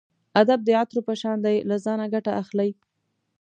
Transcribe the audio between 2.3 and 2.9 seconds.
اخلئ.